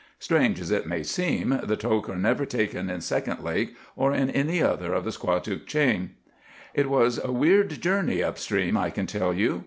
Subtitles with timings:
[0.17, 4.31] Strange as it may seem, the togue are never taken in Second Lake, or in
[4.31, 6.15] any other of the Squatook chain.
[6.73, 9.59] "It was a weird journey up stream, I can tell you.